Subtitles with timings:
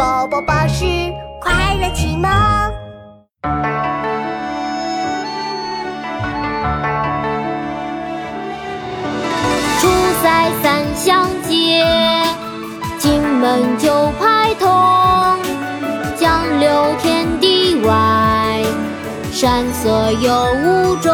[0.00, 0.86] 宝宝巴士
[1.42, 2.30] 快乐启蒙。
[9.78, 9.88] 出
[10.22, 11.84] 塞三相接，
[12.98, 14.66] 进门九派通。
[16.16, 18.64] 江流天地外，
[19.30, 20.32] 山色有
[20.64, 21.12] 无中。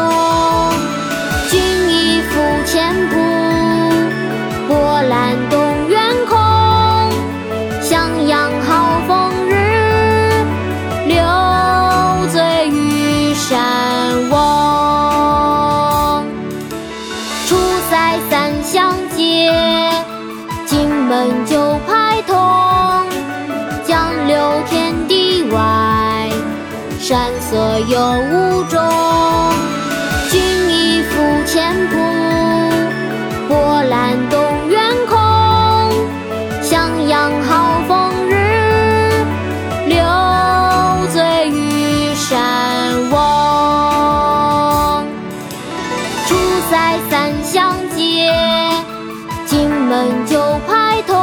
[19.37, 19.51] 相接，
[20.65, 22.35] 进门九派通。
[23.85, 24.35] 江流
[24.67, 26.29] 天地外，
[26.99, 27.99] 山色有
[28.31, 28.81] 无中。
[30.31, 31.95] 君亦复前仆，
[33.47, 35.15] 波澜动远空。
[36.61, 38.33] 襄阳好风日，
[39.85, 39.97] 留
[41.13, 43.15] 醉于山翁。
[46.25, 46.35] 出
[46.69, 48.33] 塞三相接，
[49.47, 51.15] 进门九派通。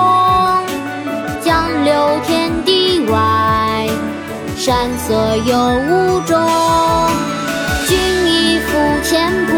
[1.42, 1.92] 江流
[2.24, 3.86] 天地外，
[4.56, 5.54] 山色有
[5.88, 6.40] 无中。
[7.86, 9.52] 君亦复前仆，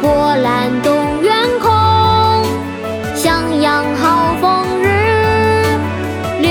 [0.00, 1.70] 波澜动远空。
[3.14, 4.88] 襄阳好风日，
[6.40, 6.50] 留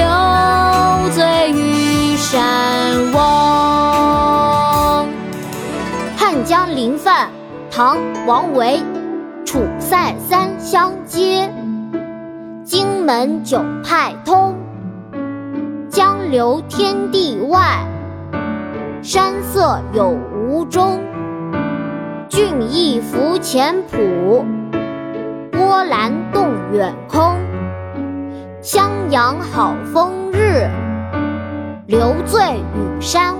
[1.15, 3.17] 醉于山翁。
[6.15, 7.27] 汉江临泛，
[7.71, 7.97] 唐·
[8.27, 8.79] 王维。
[9.45, 10.48] 楚塞三，
[13.09, 14.55] 门九派通。
[15.89, 17.83] 江流天地外，
[19.01, 20.99] 山色有无中。
[22.29, 24.45] 俊逸服前浦，
[25.51, 27.35] 波澜动远空。
[28.61, 30.69] 襄阳好风日，
[31.87, 33.38] 留醉与山。